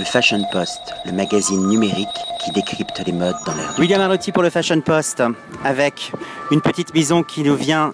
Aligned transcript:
Le 0.00 0.06
Fashion 0.06 0.42
Post, 0.50 0.80
le 1.04 1.12
magazine 1.12 1.68
numérique 1.68 2.08
qui 2.42 2.50
décrypte 2.52 3.02
les 3.04 3.12
modes 3.12 3.36
dans 3.44 3.52
l'air. 3.52 3.74
William 3.78 4.00
Arlotti 4.00 4.32
pour 4.32 4.42
le 4.42 4.48
Fashion 4.48 4.80
Post, 4.80 5.22
avec 5.62 6.12
une 6.50 6.62
petite 6.62 6.94
maison 6.94 7.22
qui 7.22 7.42
nous 7.42 7.54
vient 7.54 7.92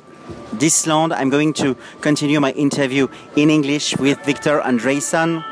d'Islande. 0.52 1.12
I'm 1.20 1.30
going 1.30 1.52
to 1.54 1.74
continue 2.00 2.38
my 2.38 2.52
interview 2.52 3.08
in 3.36 3.50
English 3.50 3.96
with 3.98 4.18
Victor 4.24 4.62
Andreson. 4.64 5.42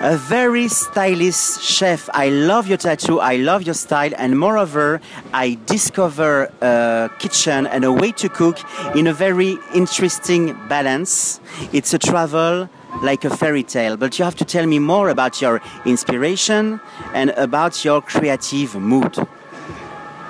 A 0.00 0.16
very 0.16 0.68
stylish 0.68 1.58
chef. 1.60 2.08
I 2.14 2.30
love 2.30 2.66
your 2.66 2.78
tattoo. 2.78 3.20
I 3.20 3.36
love 3.36 3.64
your 3.64 3.74
style. 3.74 4.14
And 4.16 4.38
moreover, 4.38 5.02
I 5.34 5.58
discover 5.66 6.50
a 6.62 7.10
kitchen 7.18 7.66
and 7.66 7.84
a 7.84 7.92
way 7.92 8.10
to 8.12 8.30
cook 8.30 8.58
in 8.96 9.06
a 9.06 9.12
very 9.12 9.58
interesting 9.74 10.56
balance. 10.66 11.40
It's 11.74 11.92
a 11.92 11.98
travel 11.98 12.70
like 13.02 13.24
a 13.24 13.36
fairy 13.36 13.62
tale, 13.62 13.96
but 13.96 14.18
you 14.18 14.24
have 14.24 14.36
to 14.36 14.44
tell 14.44 14.66
me 14.66 14.78
more 14.78 15.08
about 15.08 15.40
your 15.40 15.60
inspiration 15.84 16.80
and 17.14 17.30
about 17.30 17.84
your 17.84 18.00
creative 18.02 18.74
mood. 18.76 19.18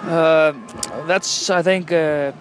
Uh, 0.07 0.53
that's, 1.07 1.51
I 1.51 1.63
think, 1.63 1.91
uh, 1.93 1.97
uh, 1.97 2.33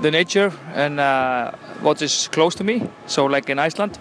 the 0.00 0.10
nature 0.10 0.52
and 0.74 1.00
uh, 1.00 1.50
what 1.80 2.02
is 2.02 2.28
close 2.28 2.54
to 2.56 2.64
me. 2.64 2.82
So, 3.06 3.26
like 3.26 3.50
in 3.50 3.58
Iceland, 3.58 3.98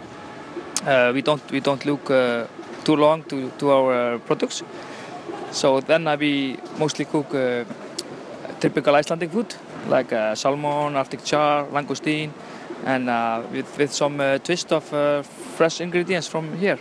uh, 0.85 1.12
we 1.13 1.21
don't 1.21 1.41
we 1.51 1.59
don't 1.59 1.84
look 1.85 2.12
uh, 2.12 2.45
too 2.84 2.95
long 2.95 3.23
to, 3.23 3.49
to 3.57 3.71
our 3.71 4.20
products. 4.20 4.63
So 5.51 5.79
then 5.79 6.07
I 6.07 6.17
be 6.17 6.57
mostly 6.77 7.05
cook 7.05 7.29
typical 8.59 8.95
Icelandic 8.95 9.31
food 9.31 9.55
like 9.87 10.09
salmon, 10.35 10.95
Arctic 10.95 11.23
char, 11.23 11.65
langoustine, 11.67 12.31
and 12.84 13.09
uh, 13.09 13.41
with, 13.52 13.77
with 13.77 13.93
some 13.93 14.20
uh, 14.20 14.38
twist 14.39 14.71
of 14.71 14.91
uh, 14.93 15.21
fresh 15.23 15.81
ingredients 15.81 16.27
from 16.27 16.57
here. 16.57 16.79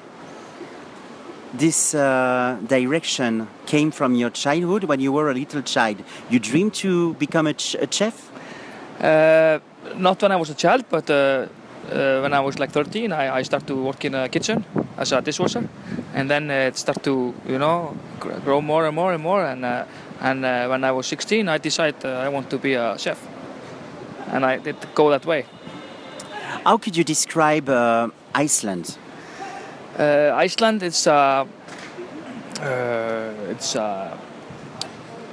This 1.53 1.95
uh, 1.95 2.59
direction 2.67 3.47
came 3.67 3.93
from 3.93 4.15
your 4.15 4.31
childhood 4.31 4.85
when 4.85 5.01
you 5.01 5.13
were 5.13 5.31
a 5.31 5.35
little 5.35 5.63
child. 5.63 6.03
You 6.29 6.41
dreamed 6.41 6.75
to 6.75 7.15
become 7.15 7.47
a, 7.47 7.55
ch 7.55 7.77
a 7.77 7.87
chef? 7.89 8.31
Uh, 9.01 9.61
not 9.97 10.21
when 10.21 10.33
I 10.33 10.37
was 10.37 10.51
a 10.51 10.55
child, 10.55 10.85
but 10.91 11.09
uh, 11.09 11.47
when 12.23 12.33
I 12.33 12.41
was 12.41 12.59
like 12.59 12.73
13, 12.73 13.13
I, 13.13 13.37
I 13.37 13.43
started 13.43 13.69
to 13.69 13.77
work 13.77 14.05
in 14.05 14.15
a 14.15 14.29
kitchen 14.29 14.65
as 14.97 15.13
a 15.13 15.23
dishwasher, 15.23 15.69
and 16.13 16.29
then 16.29 16.51
it 16.51 16.77
started 16.77 17.05
to, 17.05 17.35
you 17.47 17.59
know, 17.59 17.97
grow 18.19 18.61
more 18.61 18.87
and 18.87 18.97
more 18.97 19.13
and 19.13 19.23
more. 19.23 19.45
And 19.45 19.65
and 20.21 20.43
when 20.71 20.83
I 20.83 20.91
was 20.91 21.07
16, 21.07 21.49
I 21.49 21.59
decided 21.59 22.05
I 22.05 22.29
want 22.31 22.51
to 22.51 22.59
be 22.59 22.75
a 22.75 22.99
chef, 22.99 23.21
and 24.33 24.45
I 24.45 24.59
did 24.59 24.77
go 24.95 25.11
that 25.11 25.27
way. 25.27 25.45
How 26.65 26.79
could 26.79 26.97
you 26.97 27.05
describe 27.05 27.69
uh, 27.69 28.09
Iceland? 28.35 28.99
Uh, 29.99 30.33
Iceland, 30.35 30.83
it's 30.83 31.07
uh, 31.07 31.47
uh 32.61 33.51
it's 33.51 33.77
uh, 33.77 34.17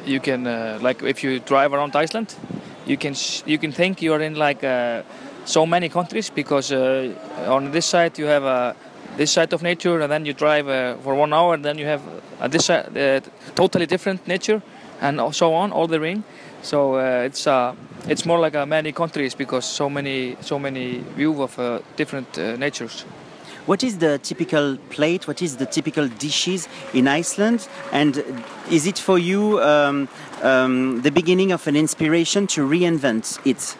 you 0.06 0.20
can 0.20 0.46
uh, 0.46 0.78
like 0.82 1.02
if 1.04 1.24
you 1.24 1.40
drive 1.40 1.74
around 1.74 1.96
Iceland, 1.96 2.36
you 2.86 2.98
can 2.98 3.16
you 3.46 3.58
can 3.58 3.72
think 3.72 4.02
you're 4.02 4.22
in 4.22 4.36
like 4.36 4.62
so 5.46 5.66
many 5.66 5.90
countries 5.90 6.30
because 6.30 6.72
on 6.72 7.72
this 7.72 7.86
side 7.86 8.20
you 8.20 8.26
have 8.26 8.76
this 9.18 9.32
side 9.32 9.54
of 9.54 9.62
nature, 9.62 10.00
and 10.02 10.12
then 10.12 10.26
you 10.26 10.34
drive 10.34 10.66
for 11.02 11.16
one 11.16 11.34
hour, 11.34 11.54
and 11.54 11.66
then 11.66 11.78
you 11.78 11.86
have 11.86 12.02
this 12.50 12.66
side, 12.66 13.24
totally 13.56 13.86
different 13.86 14.28
nature, 14.28 14.62
and 15.02 15.36
so 15.36 15.54
on, 15.54 15.72
all 15.72 15.88
the 15.88 16.00
ring. 16.00 16.24
So 16.62 16.98
it's 16.98 17.48
it's 18.08 18.26
more 18.26 18.40
like 18.40 18.56
uh, 18.56 18.66
many 18.66 18.92
countries 18.92 19.36
because 19.36 19.66
so 19.66 19.90
many 19.90 20.38
so 20.42 20.58
many 20.58 21.04
view 21.16 21.42
of 21.42 21.58
uh, 21.60 21.80
different 21.96 22.38
uh, 22.38 22.56
natures. 22.56 23.06
What 23.68 23.84
is 23.84 24.00
the 24.00 24.18
typical 24.18 24.78
plate? 24.90 25.28
What 25.28 25.42
is 25.42 25.58
the 25.58 25.68
typical 25.68 26.08
dishes 26.08 26.68
in 26.94 27.08
Iceland? 27.08 27.68
And 27.92 28.24
is 28.72 28.88
it 28.88 28.98
for 28.98 29.20
you 29.20 29.62
um, 29.62 30.10
um, 30.42 31.02
the 31.04 31.12
beginning 31.12 31.52
of 31.52 31.68
an 31.68 31.76
inspiration 31.76 32.48
to 32.48 32.68
reinvent 32.68 33.40
it? 33.46 33.78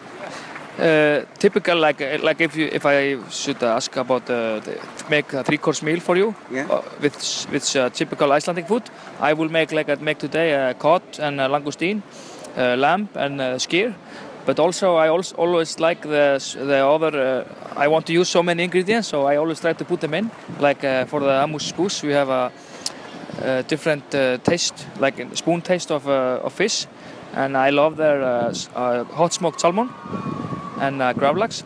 Uh, 0.78 1.24
typical, 1.38 1.78
like 1.78 2.00
uh, 2.00 2.18
like 2.22 2.40
if 2.40 2.56
you 2.56 2.66
if 2.72 2.86
I 2.86 3.18
should 3.28 3.62
ask 3.62 3.94
about 3.96 4.22
uh, 4.30 4.58
the, 4.60 4.78
make 5.10 5.32
a 5.34 5.44
three 5.44 5.58
course 5.58 5.82
meal 5.82 6.00
for 6.00 6.16
you 6.16 6.34
yeah. 6.50 6.66
with 7.00 7.46
with 7.52 7.92
typical 7.92 8.32
Icelandic 8.32 8.66
food, 8.66 8.82
I 9.20 9.34
will 9.34 9.50
make 9.50 9.70
like 9.72 9.90
I 9.90 9.96
make 9.96 10.18
today 10.18 10.54
a 10.54 10.74
cod 10.74 11.02
and 11.18 11.40
a 11.40 11.48
langoustine, 11.48 12.00
lamb 12.56 13.08
and 13.14 13.40
skyr 13.60 13.94
but 14.46 14.58
also 14.58 14.96
I 14.96 15.08
also 15.08 15.36
always 15.36 15.78
like 15.78 16.02
the 16.02 16.38
the 16.54 16.86
other. 16.86 17.12
Uh, 17.16 17.84
I 17.84 17.88
want 17.88 18.06
to 18.06 18.12
use 18.12 18.28
so 18.28 18.42
many 18.42 18.64
ingredients, 18.64 19.08
so 19.08 19.26
I 19.26 19.36
always 19.36 19.60
try 19.60 19.72
to 19.72 19.84
put 19.84 20.00
them 20.00 20.14
in. 20.14 20.30
Like 20.60 20.84
uh, 20.84 21.04
for 21.04 21.20
the 21.20 21.42
amuse 21.42 21.72
bouche, 21.72 22.02
we 22.02 22.12
have 22.12 22.28
a, 22.28 22.52
a 23.42 23.62
different 23.62 24.14
uh, 24.14 24.38
taste, 24.38 24.86
like 24.98 25.20
a 25.20 25.36
spoon 25.36 25.60
taste 25.62 25.90
of 25.90 26.06
uh, 26.08 26.40
of 26.44 26.52
fish, 26.52 26.86
and 27.34 27.56
I 27.56 27.70
love 27.70 27.96
their 27.96 28.22
uh, 28.22 28.54
uh, 28.74 29.04
hot 29.04 29.32
smoked 29.32 29.60
salmon 29.60 29.90
and 30.82 31.00
uh, 31.00 31.12
gravlax. 31.14 31.62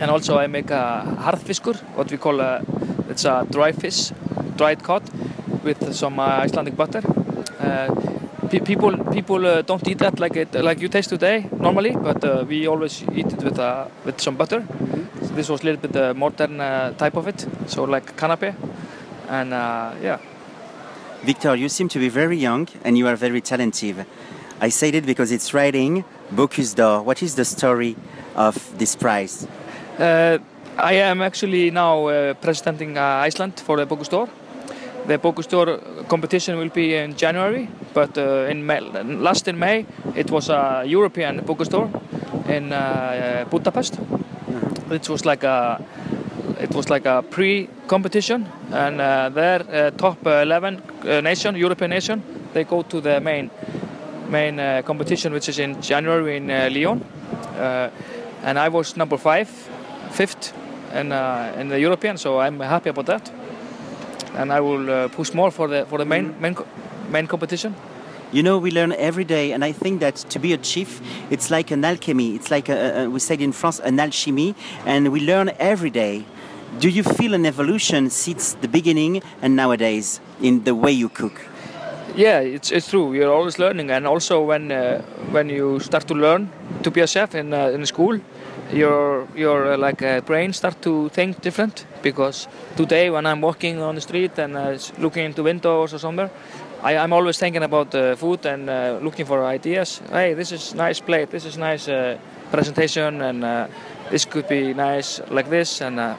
And 0.00 0.10
also 0.10 0.38
I 0.38 0.46
make 0.46 0.70
a 0.70 0.84
harðfiskur, 1.24 1.76
what 1.96 2.10
we 2.10 2.16
call 2.16 2.40
a, 2.40 2.62
it's 3.08 3.24
a 3.24 3.46
dry 3.50 3.72
fish, 3.72 4.12
dried 4.56 4.82
cod, 4.82 5.02
with 5.64 5.94
some 5.94 6.20
Icelandic 6.20 6.76
butter 6.76 7.02
people 8.48 8.96
people 9.12 9.46
uh, 9.46 9.62
don't 9.62 9.86
eat 9.88 9.98
that 9.98 10.18
like 10.18 10.36
it 10.36 10.54
like 10.54 10.80
you 10.80 10.88
taste 10.88 11.10
today 11.10 11.46
normally, 11.58 11.92
but 11.92 12.24
uh, 12.24 12.44
we 12.48 12.66
always 12.66 13.02
eat 13.14 13.26
it 13.26 13.42
with 13.42 13.58
uh, 13.58 13.86
with 14.04 14.20
some 14.20 14.36
butter. 14.36 14.60
Mm-hmm. 14.60 15.26
So 15.26 15.34
this 15.34 15.48
was 15.48 15.60
a 15.62 15.64
little 15.64 15.80
bit 15.80 15.92
the 15.92 16.14
modern 16.14 16.60
uh, 16.60 16.92
type 16.92 17.16
of 17.16 17.28
it, 17.28 17.46
so 17.66 17.84
like 17.84 18.16
canapé, 18.16 18.54
and 19.28 19.52
uh, 19.52 19.94
yeah. 20.02 20.18
Viktor, 21.24 21.56
you 21.56 21.68
seem 21.68 21.88
to 21.88 21.98
be 21.98 22.08
very 22.08 22.36
young 22.36 22.68
and 22.84 22.96
you 22.96 23.08
are 23.08 23.16
very 23.16 23.40
talented. 23.40 24.06
I 24.60 24.68
said 24.68 24.94
it 24.94 25.04
because 25.04 25.32
it's 25.32 25.52
writing 25.52 26.04
Bocuse 26.30 26.74
d'Or. 26.74 27.02
What 27.02 27.22
is 27.22 27.34
the 27.34 27.44
story 27.44 27.96
of 28.36 28.56
this 28.78 28.96
prize? 28.96 29.46
Uh, 29.98 30.38
I 30.76 30.92
am 30.94 31.22
actually 31.22 31.70
now 31.70 32.34
presenting 32.34 32.98
Iceland 32.98 33.60
for 33.60 33.76
the 33.76 33.86
Bocuse 33.86 34.08
d'Or. 34.08 34.28
The 35.06 35.18
Bocuse 35.18 35.48
d'Or 35.48 35.78
competition 36.08 36.58
will 36.58 36.68
be 36.68 36.94
in 36.94 37.16
January, 37.16 37.68
but 37.94 38.18
uh, 38.18 38.46
in 38.50 38.66
May, 38.66 38.80
last 38.80 39.48
in 39.48 39.58
May 39.58 39.86
it 40.14 40.30
was 40.30 40.50
a 40.50 40.84
European 40.86 41.40
Bocuse 41.40 41.70
d'Or 41.70 41.88
in 42.46 42.72
uh, 42.72 43.46
Budapest. 43.50 43.94
Mm-hmm. 43.94 44.92
It 44.92 45.08
was 45.08 45.24
like 45.24 45.44
a 45.44 45.82
it 46.60 46.74
was 46.74 46.90
like 46.90 47.06
a 47.06 47.22
pre-competition, 47.22 48.46
and 48.70 49.00
uh, 49.00 49.28
their 49.30 49.60
uh, 49.60 49.90
top 49.92 50.26
11 50.26 50.82
uh, 51.04 51.20
nation, 51.20 51.56
European 51.56 51.90
nation, 51.90 52.22
they 52.52 52.64
go 52.64 52.82
to 52.82 53.00
the 53.00 53.20
main 53.20 53.50
main 54.28 54.60
uh, 54.60 54.82
competition, 54.84 55.32
which 55.32 55.48
is 55.48 55.58
in 55.58 55.80
January 55.80 56.36
in 56.36 56.48
Lyon. 56.48 57.04
and 58.42 58.58
I 58.58 58.68
was 58.68 58.96
number 58.96 59.16
five, 59.16 59.48
fifth 60.10 60.54
in 60.92 61.12
in 61.60 61.68
the 61.68 61.80
European, 61.80 62.16
so 62.18 62.40
I'm 62.40 62.60
happy 62.60 62.90
about 62.90 63.06
that 63.06 63.30
and 64.38 64.52
I 64.52 64.60
will 64.60 64.90
uh, 64.90 65.08
push 65.08 65.34
more 65.34 65.50
for 65.50 65.68
the 65.68 65.84
for 65.86 65.98
the 65.98 66.04
main 66.04 66.34
main 66.40 66.56
main 67.10 67.26
competition. 67.26 67.74
You 68.30 68.42
know, 68.42 68.58
we 68.58 68.70
learn 68.70 68.92
every 68.92 69.24
day, 69.24 69.52
and 69.52 69.64
I 69.64 69.72
think 69.72 70.00
that 70.00 70.16
to 70.16 70.38
be 70.38 70.52
a 70.52 70.58
chief, 70.58 71.00
it's 71.30 71.50
like 71.50 71.70
an 71.70 71.82
alchemy. 71.82 72.34
It's 72.34 72.50
like 72.50 72.68
a, 72.68 73.04
a, 73.04 73.10
we 73.10 73.20
said 73.20 73.40
in 73.40 73.52
France, 73.52 73.80
an 73.80 73.98
alchemy, 73.98 74.54
and 74.84 75.10
we 75.10 75.20
learn 75.20 75.50
every 75.58 75.90
day. 75.90 76.26
Do 76.78 76.90
you 76.90 77.02
feel 77.02 77.32
an 77.32 77.46
evolution 77.46 78.10
since 78.10 78.52
the 78.52 78.68
beginning 78.68 79.22
and 79.40 79.56
nowadays 79.56 80.20
in 80.42 80.64
the 80.64 80.74
way 80.74 80.92
you 80.92 81.08
cook? 81.08 81.40
Yeah, 82.16 82.40
it's, 82.40 82.72
it's 82.72 82.90
true. 82.90 83.14
You're 83.14 83.32
always 83.32 83.58
learning, 83.58 83.90
and 83.90 84.06
also 84.06 84.42
when 84.42 84.72
uh, 84.72 85.02
when 85.30 85.48
you 85.48 85.78
start 85.80 86.06
to 86.08 86.14
learn 86.14 86.50
to 86.82 86.90
be 86.90 87.00
a 87.00 87.06
chef 87.06 87.34
in 87.34 87.52
uh, 87.52 87.68
in 87.68 87.86
school, 87.86 88.18
your 88.72 89.28
your 89.36 89.72
uh, 89.72 89.76
like 89.78 90.02
uh, 90.02 90.20
brain 90.22 90.52
start 90.52 90.82
to 90.82 91.08
think 91.10 91.40
different. 91.42 91.86
Because 92.02 92.48
today 92.76 93.10
when 93.10 93.26
I'm 93.26 93.40
walking 93.40 93.80
on 93.82 93.94
the 93.94 94.00
street 94.00 94.38
and 94.38 94.56
uh, 94.56 94.78
looking 94.98 95.24
into 95.26 95.42
windows 95.42 95.94
or 95.94 95.98
somewhere 95.98 96.30
I, 96.82 96.92
am 96.92 97.12
always 97.12 97.38
thinking 97.38 97.62
about 97.62 97.94
uh, 97.94 98.14
food 98.14 98.46
and 98.46 98.66
looking 99.04 99.26
for 99.26 99.44
ideas. 99.44 100.00
Hey 100.10 100.34
this 100.34 100.52
is 100.52 100.74
nice 100.74 101.00
plate. 101.00 101.30
This 101.30 101.44
is 101.44 101.56
nice 101.56 101.88
presentation 102.50 103.20
and 103.22 103.68
this 104.10 104.24
could 104.24 104.48
be 104.48 104.74
nice 104.74 105.20
like 105.30 105.50
this. 105.50 105.80
And 105.82 106.16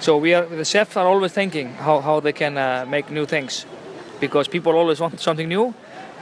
so 0.00 0.16
we 0.16 0.34
are 0.34 0.46
the 0.46 0.64
chefs 0.64 0.96
are 0.96 1.06
always 1.06 1.32
thinking 1.32 1.74
how, 1.74 2.00
how 2.00 2.20
they 2.20 2.32
can 2.32 2.54
make 2.90 3.10
new 3.10 3.26
things 3.26 3.66
because 4.20 4.48
people 4.48 4.72
always 4.72 5.00
want 5.00 5.20
something 5.20 5.48
new 5.48 5.74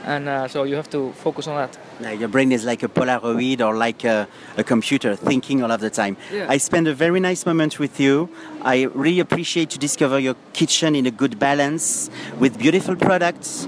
and 0.05 0.29
uh, 0.29 0.47
so 0.47 0.63
you 0.63 0.75
have 0.75 0.89
to 0.89 1.11
focus 1.13 1.47
on 1.47 1.55
that. 1.55 1.77
Yeah, 1.99 2.11
your 2.11 2.29
brain 2.29 2.51
is 2.51 2.63
like 2.65 2.83
a 2.83 2.87
Polaroid 2.87 3.61
or 3.61 3.75
like 3.75 4.03
a, 4.03 4.27
a 4.55 4.63
computer, 4.63 5.15
thinking 5.15 5.63
all 5.63 5.71
of 5.71 5.81
the 5.81 5.89
time. 5.89 6.15
Yeah. 6.31 6.45
I 6.49 6.57
spent 6.57 6.87
a 6.87 6.93
very 6.93 7.19
nice 7.19 7.45
moment 7.45 7.79
with 7.79 7.99
you. 7.99 8.29
I 8.61 8.83
really 8.93 9.19
appreciate 9.19 9.69
to 9.71 9.77
discover 9.77 10.19
your 10.19 10.35
kitchen 10.53 10.95
in 10.95 11.05
a 11.05 11.11
good 11.11 11.39
balance 11.39 12.09
with 12.39 12.57
beautiful 12.57 12.95
products, 12.95 13.67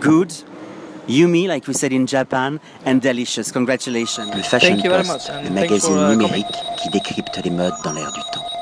good, 0.00 0.34
yummy, 1.06 1.48
like 1.48 1.66
we 1.66 1.74
said 1.74 1.92
in 1.92 2.06
Japan, 2.06 2.60
and 2.84 3.00
delicious. 3.00 3.50
Congratulations. 3.50 4.34
Le 4.34 4.42
Fashion 4.42 4.80
Post, 4.82 5.30
le 5.44 5.50
magazine 5.50 5.80
for, 5.80 5.98
uh, 5.98 6.14
numérique 6.14 6.46
coming. 6.46 6.76
qui 6.82 6.90
décrypte 6.90 7.40
les 7.44 7.50
modes 7.50 7.74
dans 7.82 7.92
l'air 7.92 8.12
du 8.12 8.20
temps. 8.32 8.57